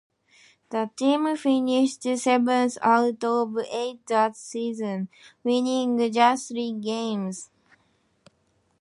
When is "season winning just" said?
4.35-6.47